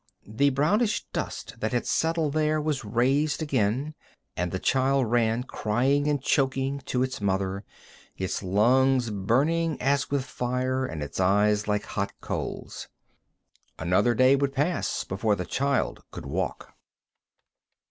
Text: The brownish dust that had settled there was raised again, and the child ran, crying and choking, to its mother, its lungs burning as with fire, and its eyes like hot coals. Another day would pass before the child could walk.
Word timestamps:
The 0.25 0.49
brownish 0.49 1.05
dust 1.13 1.57
that 1.59 1.73
had 1.73 1.85
settled 1.85 2.33
there 2.33 2.59
was 2.59 2.83
raised 2.83 3.43
again, 3.43 3.93
and 4.35 4.51
the 4.51 4.57
child 4.57 5.11
ran, 5.11 5.43
crying 5.43 6.07
and 6.07 6.19
choking, 6.19 6.79
to 6.87 7.03
its 7.03 7.21
mother, 7.21 7.63
its 8.17 8.41
lungs 8.41 9.11
burning 9.11 9.79
as 9.79 10.09
with 10.09 10.25
fire, 10.25 10.87
and 10.87 11.03
its 11.03 11.19
eyes 11.19 11.67
like 11.67 11.85
hot 11.85 12.13
coals. 12.19 12.87
Another 13.77 14.15
day 14.15 14.35
would 14.35 14.55
pass 14.55 15.03
before 15.03 15.35
the 15.35 15.45
child 15.45 16.01
could 16.09 16.25
walk. 16.25 16.73